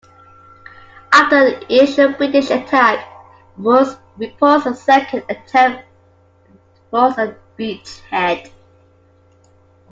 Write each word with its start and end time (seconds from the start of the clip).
After 1.11 1.51
the 1.59 1.75
initial 1.75 2.13
British 2.13 2.49
attack 2.49 3.07
was 3.55 3.97
repulsed 4.17 4.65
a 4.65 4.73
second 4.75 5.25
attempt 5.29 5.85
forced 6.89 7.19
a 7.19 7.35
beachhead. 7.55 8.51